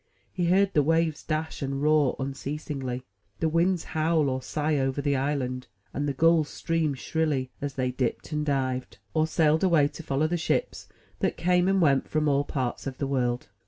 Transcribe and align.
He 0.33 0.45
heard 0.45 0.73
the 0.73 0.81
waves 0.81 1.21
dash 1.21 1.61
and 1.61 1.79
roar 1.79 2.15
unceasingly; 2.17 3.03
the 3.39 3.47
winds 3.47 3.83
howl 3.83 4.29
or 4.29 4.41
sigh 4.41 4.79
over 4.79 4.99
the 4.99 5.15
island; 5.15 5.67
and 5.93 6.07
the 6.07 6.13
gulls 6.13 6.49
scream 6.49 6.95
shrilly 6.95 7.51
as 7.61 7.75
they 7.75 7.91
dipped 7.91 8.31
and 8.31 8.43
dived, 8.43 8.97
or 9.13 9.27
sailed 9.27 9.63
away 9.63 9.87
to 9.89 10.01
follow 10.01 10.25
the 10.25 10.37
ships 10.37 10.87
that 11.19 11.37
came 11.37 11.67
and 11.67 11.81
went 11.83 12.07
from 12.09 12.27
all 12.27 12.43
parts 12.43 12.87
of 12.87 12.97
the 12.97 13.05
world. 13.05 13.47